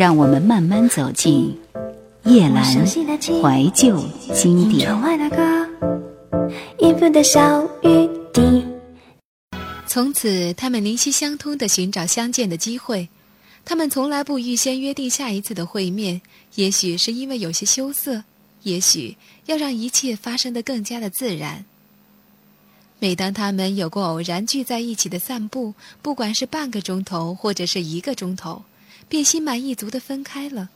[0.00, 1.54] 让我们慢慢走进
[2.24, 4.02] 夜阑怀旧
[4.32, 4.88] 经典。
[9.86, 13.10] 从此，他们灵犀相通的寻找相见的机会。
[13.62, 16.22] 他们从来不预先约定下一次的会面，
[16.54, 18.24] 也许是因为有些羞涩，
[18.62, 21.66] 也许要让一切发生的更加的自然。
[22.98, 28.62] 每当他们有过偶然聚在一起的散步，不管是半个钟头或者是一个钟头，
[29.08, 30.68] 便心满意足的分开了。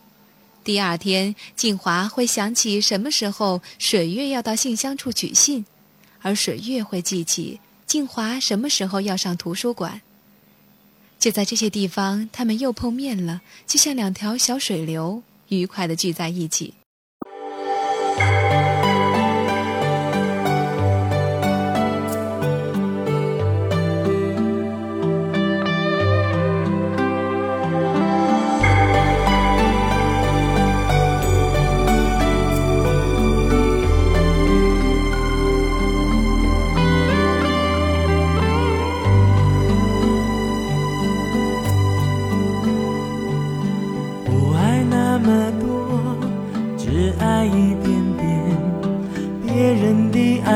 [0.62, 5.66] 第二天，静华会想起什么时候水月要到信箱处取信，
[6.22, 10.00] 而水月会记起静华什么时候要上图书馆。
[11.18, 16.74] 就在这些地方，他们又碰面了，就像两条小水流，愉快的聚在一起。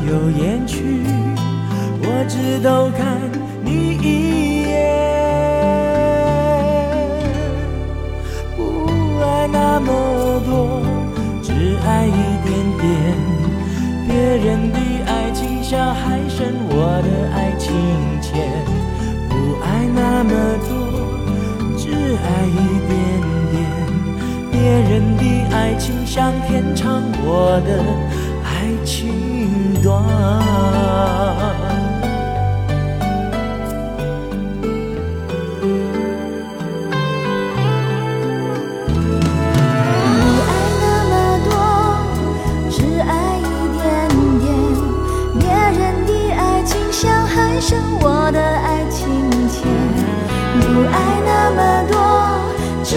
[0.00, 1.02] 眉来又眼去，
[2.02, 3.20] 我只都看
[3.62, 4.70] 你一眼。
[8.56, 8.60] 不
[9.20, 9.88] 爱那么
[10.46, 10.82] 多，
[11.42, 11.52] 只
[11.86, 12.10] 爱一
[12.44, 12.48] 点
[12.80, 12.84] 点。
[14.06, 17.72] 别人的爱情像还剩我的爱情
[18.20, 18.30] 浅。
[19.28, 20.30] 不爱那么
[20.68, 20.70] 多，
[21.76, 22.56] 只爱一
[22.88, 22.90] 点
[23.52, 23.54] 点。
[24.50, 25.22] 别人的
[25.54, 27.68] 爱情像天长，我的。
[29.82, 30.02] 断，
[40.02, 40.08] 不
[40.46, 41.12] 爱那么
[41.44, 41.50] 多，
[42.70, 43.42] 只爱一
[43.76, 43.80] 点
[44.40, 44.44] 点。
[45.38, 45.42] 别
[45.78, 47.68] 人的爱情像还剩
[48.00, 48.98] 我的爱情
[49.48, 49.58] 钱。
[50.60, 51.58] 不爱那么
[51.90, 51.94] 多，
[52.84, 52.96] 只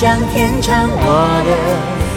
[0.00, 2.07] 想天长，我的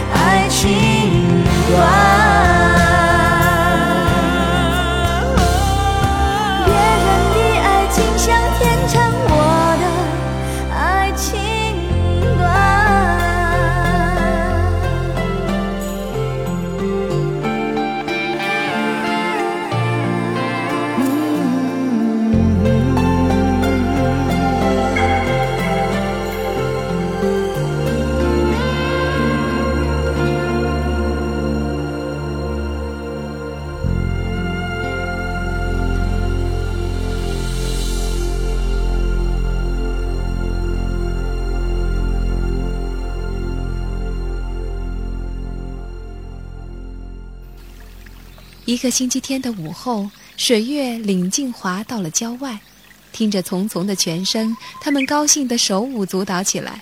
[48.71, 52.57] 一个星期天的午后，水月领静华到了郊外，
[53.11, 56.81] 听着淙淙的泉声，他们高兴的手舞足蹈起来。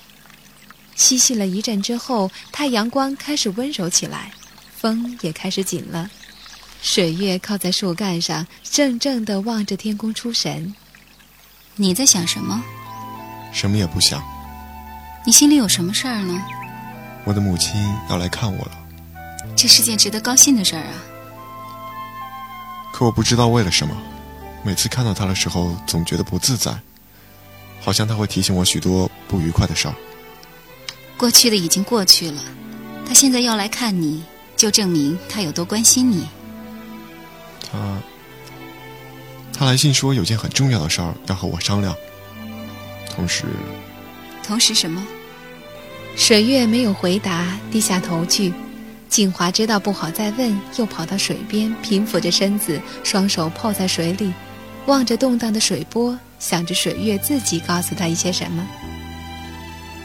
[0.95, 4.31] 嬉戏了一阵之后，太阳光开始温柔起来，
[4.77, 6.07] 风也开始紧了。
[6.79, 10.71] 水月靠在树干上，怔怔地望着天空出神。
[11.75, 12.63] 你在想什么？
[13.51, 14.23] 什么也不想。
[15.25, 16.39] 你心里有什么事儿呢？
[17.23, 18.71] 我的母亲要来看我了。
[19.55, 20.93] 这是件值得高兴的事儿啊。
[22.99, 23.95] 可我不知道为了什么，
[24.61, 26.77] 每次看到他的时候，总觉得不自在，
[27.79, 29.95] 好像他会提醒我许多不愉快的事儿。
[31.15, 32.41] 过去的已经过去了，
[33.07, 34.21] 他现在要来看你，
[34.57, 36.27] 就证明他有多关心你。
[37.71, 37.79] 他，
[39.53, 41.95] 他来信说有件很重要的事儿要和我商量，
[43.15, 43.45] 同时，
[44.45, 45.01] 同时什么？
[46.17, 48.53] 水月没有回答，低下头去。
[49.09, 54.31] 静华知道不好再问，又跑到水边，平伏着身子，双手泡在水里，
[54.85, 58.65] 望着动荡的水波，想着水月自己告诉他一些什么。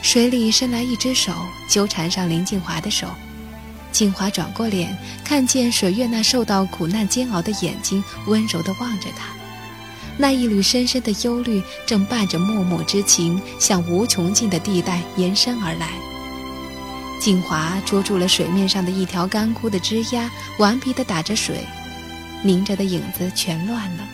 [0.01, 1.33] 水里伸来一只手，
[1.69, 3.07] 纠缠上林静华的手。
[3.93, 9.27] 静华转过脸，看见水月那受到苦难煎熬的眼睛，温柔地望着他。
[10.17, 15.91] 那一缕深深的忧虑，正伴着脉脉之情，向无穷尽的地带延伸而来。
[17.21, 21.65] 静华捉住了水面上的一条干枯的枝丫，顽皮地打着水，
[22.43, 24.05] 凝着的影子全乱了。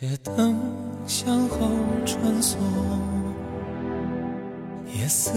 [0.00, 0.56] 街灯
[1.08, 1.58] 向后
[2.06, 2.54] 穿梭，
[4.94, 5.32] 夜色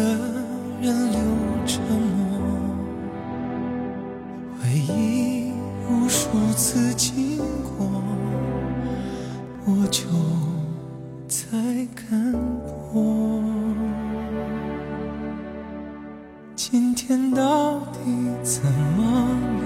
[0.80, 1.20] 人流
[1.66, 2.38] 沉默，
[4.62, 5.52] 回忆
[5.90, 7.40] 无数次经
[7.76, 8.04] 过，
[9.66, 10.08] 多久
[11.28, 11.58] 才
[11.96, 12.32] 看
[12.68, 13.42] 破？
[16.56, 17.98] 今天到底
[18.44, 18.64] 怎
[18.96, 19.28] 么
[19.64, 19.66] 了？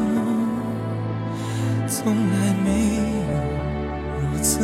[1.86, 3.04] 从来没有。
[4.18, 4.60] 如此，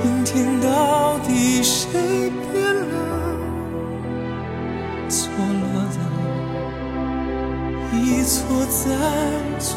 [0.00, 2.94] 今天到底谁变了？
[5.08, 5.64] 错了
[5.94, 5.96] 的，
[7.98, 8.36] 一错
[8.66, 8.84] 再
[9.58, 9.76] 错。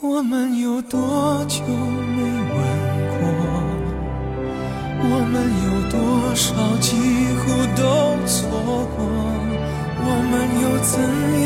[0.00, 2.56] 我们有多久没吻
[3.14, 3.20] 过？
[5.02, 5.34] 我们
[5.64, 5.94] 有多
[6.34, 6.48] 少
[6.80, 6.88] 几
[7.38, 7.40] 乎
[7.76, 7.80] 都
[8.26, 8.38] 错
[8.96, 8.98] 过？
[10.02, 10.92] 我们又怎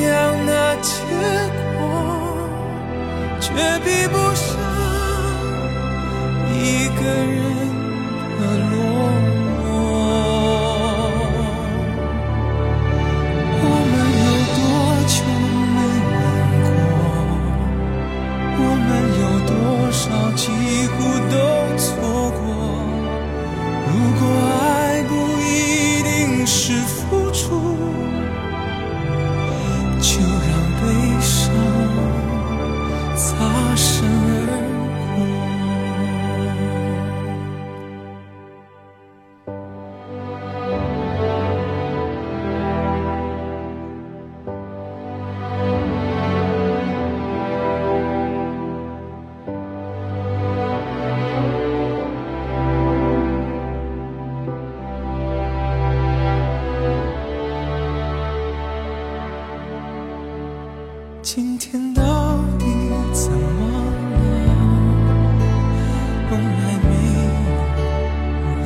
[0.03, 0.11] 样
[3.57, 4.59] 却比不上
[6.53, 7.54] 一个人。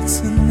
[0.09, 0.48] 有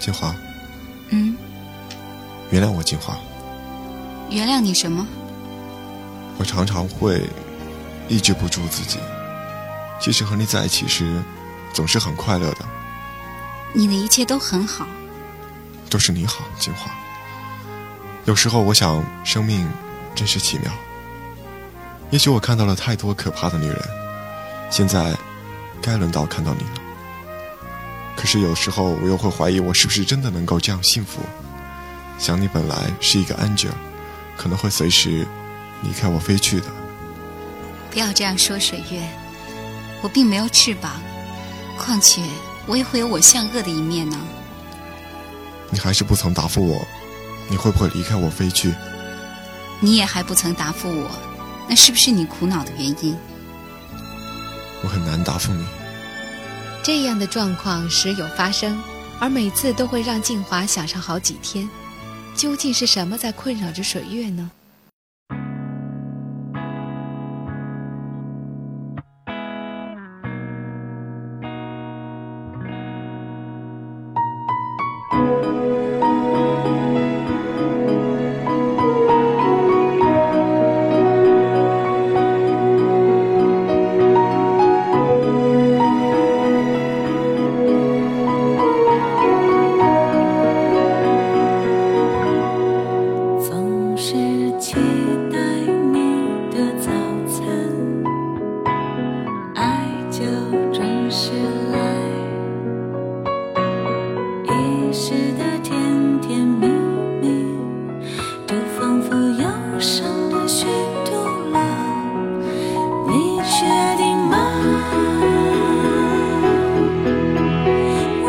[0.00, 0.34] 金华，
[1.10, 1.36] 嗯，
[2.50, 3.16] 原谅我，金华。
[4.30, 5.06] 原谅你什么？
[6.38, 7.28] 我常常会
[8.08, 8.98] 抑制不住自己。
[10.00, 11.22] 其实和你在一起时，
[11.74, 12.64] 总是很快乐的。
[13.74, 14.86] 你的一切都很好，
[15.90, 16.90] 都是你好，金华。
[18.24, 19.70] 有时候我想，生命
[20.14, 20.72] 真是奇妙。
[22.10, 23.78] 也许我看到了太多可怕的女人，
[24.70, 25.14] 现在
[25.82, 26.79] 该轮到看到你了。
[28.20, 31.22] 可是有时候我又会怀疑，我是不是真的能够这样幸福？
[32.18, 33.70] 想你本来是一个 angel，
[34.36, 35.26] 可能会随时
[35.82, 36.66] 离开我飞去的。
[37.90, 39.00] 不要这样说，水月。
[40.02, 41.00] 我并没有翅膀，
[41.78, 42.22] 况且
[42.66, 44.18] 我也会有我向恶的一面呢。
[45.70, 46.86] 你还是不曾答复我，
[47.48, 48.74] 你会不会离开我飞去？
[49.80, 51.10] 你也还不曾答复我，
[51.66, 53.16] 那是不是你苦恼的原因？
[54.82, 55.64] 我很难答复你。
[56.82, 58.80] 这样的状况时有发生，
[59.18, 61.68] 而每次都会让静华想上好几天。
[62.34, 64.50] 究竟是什么在困扰着水月呢？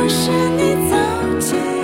[0.02, 0.08] 好
[0.58, 1.81] 的人。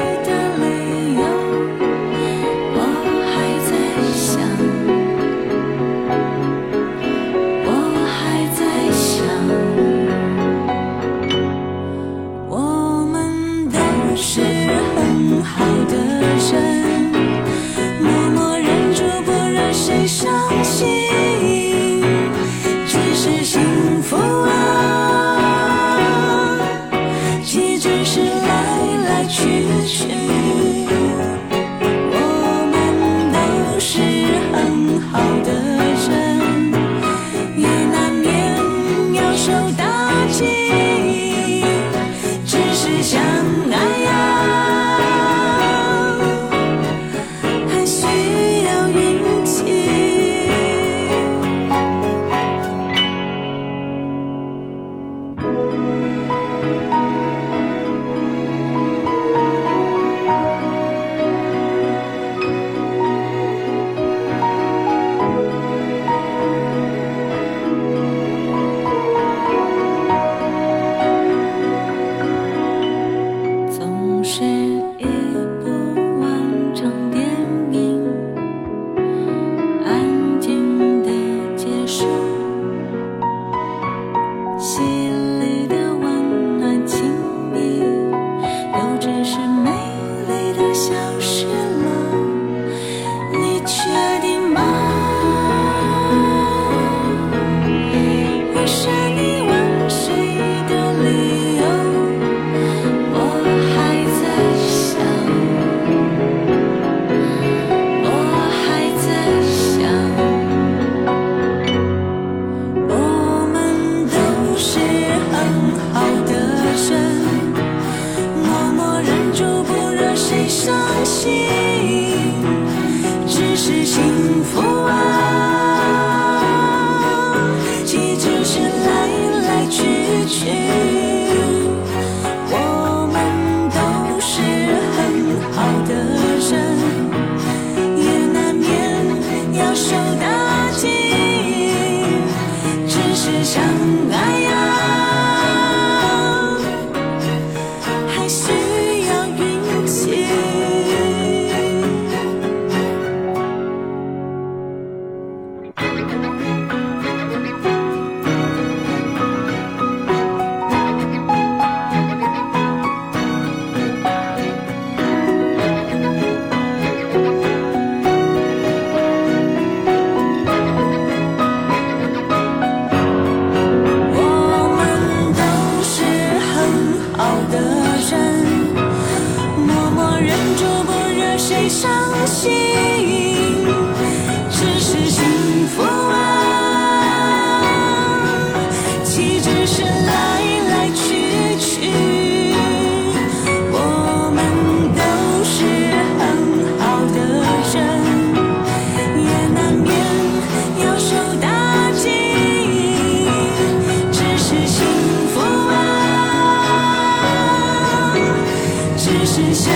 [209.58, 209.74] 相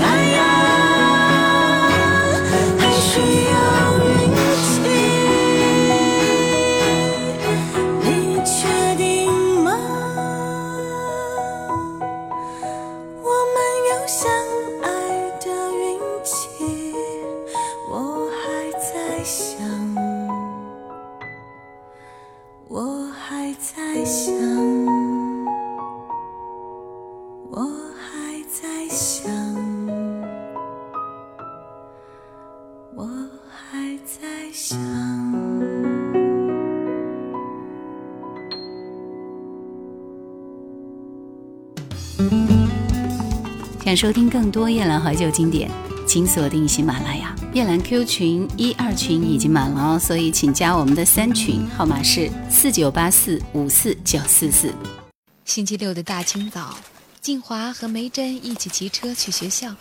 [0.00, 0.53] 爱呀。
[43.84, 45.70] 想收听更多夜兰怀旧经典，
[46.06, 47.34] 请锁定喜马拉雅。
[47.52, 54.74] 夜兰 Q 群一二群已经满了哦，所以请加我们的三群，号码是四九八四五四九四四。
[55.44, 56.76] 星期六的大清早，
[57.20, 59.74] 静华和梅珍一起骑车去学校。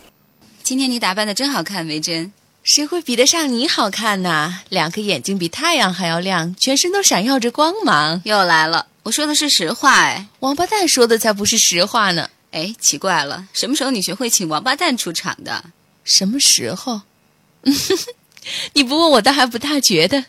[0.62, 2.32] 今天你打扮的真好看，梅珍。
[2.64, 4.60] 谁会比得上你好看呢？
[4.70, 8.22] 两个眼睛比太阳还要亮，全身都闪耀着光芒。
[8.24, 10.28] 又来了，我说的是实话哎。
[10.40, 12.30] 王八蛋说的才不是实话呢。
[12.52, 15.66] 哎，奇怪了，什么时候你学会请王八蛋出场的？
[16.04, 17.02] 什么时候？
[18.74, 20.26] 你不问我倒还不大觉得，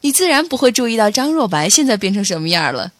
[0.00, 2.92] 你自然不会注意到张若白现在变成什么样了。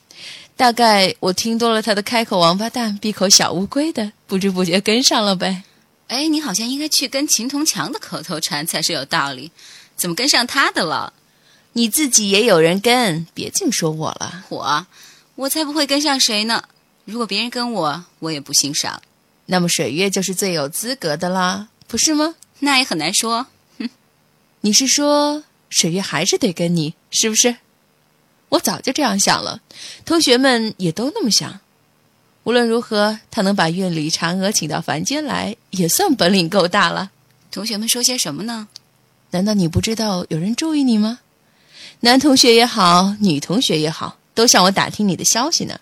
[0.56, 5.62] 大概我听多了他的“开口王八蛋，闭口小乌龟”的，不知不觉跟上了呗。
[6.08, 9.50] 哎，你好像应该去跟秦同强的口头禅才是有道理，
[9.96, 11.12] 怎么跟上他的了？
[11.72, 14.44] 你自己也有人跟，别净说我了。
[14.48, 14.86] 我，
[15.36, 16.64] 我才不会跟上谁呢。
[17.04, 19.00] 如果别人跟我，我也不欣赏。
[19.44, 22.34] 那么水月就是最有资格的啦，不是吗？
[22.58, 23.46] 那也很难说。
[23.78, 23.88] 哼，
[24.62, 27.56] 你是说水月还是得跟你，是不是？
[28.48, 29.60] 我早就这样想了，
[30.04, 31.60] 同学们也都那么想。
[32.44, 37.10] 无论如何，他能把院里嫦娥请到凡间来，也算本领够大了。
[37.50, 38.68] 同学们说些什么呢？
[39.32, 41.18] 难道你不知道有人注意你吗？
[42.00, 45.80] 男同学也好，女同学也好，都向我打听你的消息呢。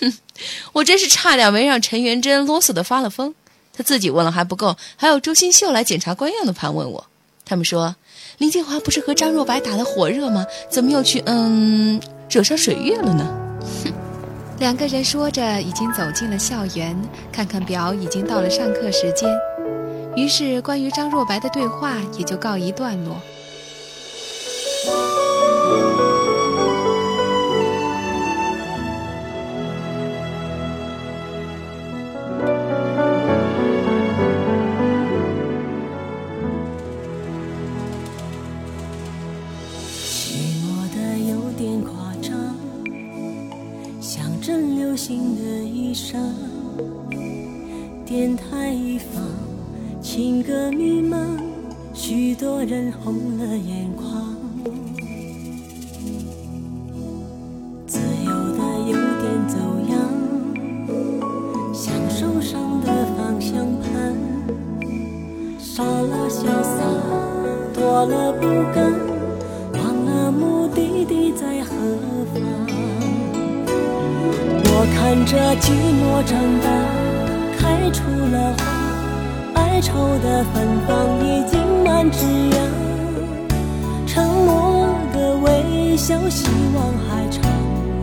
[0.00, 0.14] 哼，
[0.72, 3.34] 我真是差点没让陈元贞啰嗦的发了疯。
[3.76, 7.06] 他自己问了还不够，还有周新秀来检察官样的盘问我。
[7.44, 7.94] 他们说
[8.38, 10.46] 林静华不是和张若白打得火热吗？
[10.70, 13.26] 怎么又去嗯惹上水月了呢？
[13.84, 13.92] 哼，
[14.58, 16.96] 两个人说着，已经走进了校园。
[17.30, 19.28] 看看表，已经到了上课时间。
[20.16, 23.20] 于是关于张若白的对话也就告一段落。
[41.28, 42.32] 有点夸张，
[44.00, 46.16] 像阵流行的衣裳
[48.04, 49.24] 电台一放，
[50.00, 51.16] 情歌迷茫，
[51.92, 54.36] 许多人红了眼眶。
[57.88, 59.58] 自由的有点走
[59.90, 59.98] 样，
[61.74, 64.16] 像受伤的方向盘，
[65.58, 66.78] 少了潇洒，
[67.74, 69.05] 多了不甘，
[79.96, 80.54] 花，哀愁的芬
[80.86, 80.90] 芳
[81.24, 82.18] 已经满枝
[82.50, 82.54] 桠。
[84.06, 87.42] 沉默的微笑，希望还藏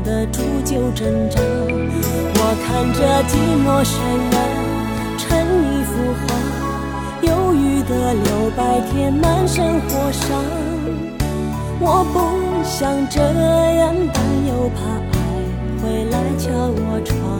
[0.03, 1.39] 得住就挣扎。
[2.35, 3.31] 我看着寂
[3.63, 3.93] 寞渲
[4.33, 4.35] 染
[5.17, 5.23] 成
[5.69, 6.25] 一幅画，
[7.21, 8.59] 忧郁的留白
[8.91, 10.43] 填满生活伤。
[11.79, 12.15] 我不
[12.63, 13.19] 想这
[13.75, 14.79] 样，但又怕
[15.11, 15.19] 爱
[15.81, 17.32] 会来敲我窗。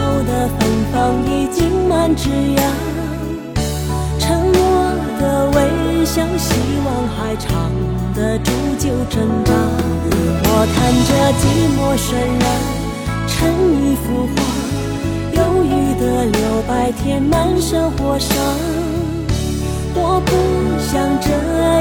[0.00, 0.58] 愁的芬
[0.90, 0.94] 芳
[1.26, 2.58] 已经满枝桠。
[4.18, 4.56] 沉默
[5.20, 6.54] 的微笑，希
[6.86, 7.70] 望还藏
[8.14, 9.52] 得住就挣扎。
[10.42, 10.76] 我看
[11.08, 11.42] 着寂
[11.76, 12.08] 寞渲
[12.40, 12.44] 染
[13.28, 13.30] 成
[13.76, 14.36] 一幅画，
[15.36, 15.68] 忧郁
[16.00, 18.34] 的留白填满生活伤。
[19.94, 20.32] 我不
[20.80, 21.28] 想这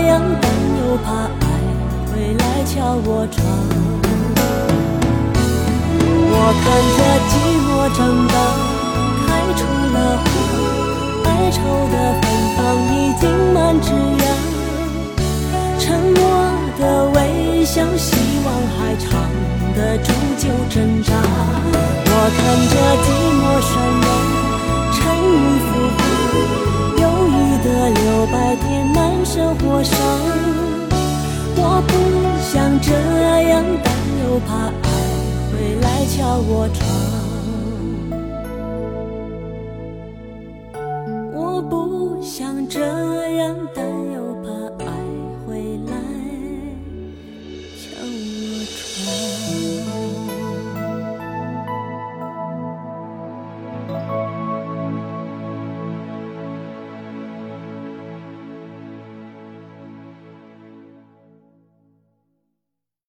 [0.08, 1.08] 样，但又怕
[1.40, 1.48] 爱
[2.12, 4.09] 会来敲我窗。
[6.42, 7.00] 我看着
[7.30, 7.32] 寂
[7.68, 8.00] 寞长
[8.30, 8.34] 大，
[9.28, 9.28] 开
[9.60, 9.62] 出
[9.94, 10.26] 了花，
[11.30, 11.58] 哀愁
[11.92, 12.24] 的芬
[12.56, 12.58] 芳。
[12.88, 13.24] 已经
[13.54, 14.24] 满枝桠，
[15.78, 15.84] 沉
[16.16, 16.18] 默
[16.80, 17.18] 的微
[17.66, 18.48] 笑，希望
[18.78, 19.10] 还藏
[19.76, 21.12] 得住就挣扎。
[22.06, 22.40] 我看
[22.72, 22.74] 着
[23.04, 23.70] 寂寞渲
[24.06, 24.08] 染
[24.96, 24.98] 成
[25.28, 25.36] 一
[25.68, 26.00] 幅画，
[27.02, 27.68] 忧郁的
[28.00, 29.92] 留白填满生活伤。
[31.58, 31.92] 我不
[32.42, 32.88] 想这
[33.50, 33.52] 样，
[33.84, 33.92] 但
[34.24, 34.50] 又怕
[35.76, 37.09] 来敲我窗。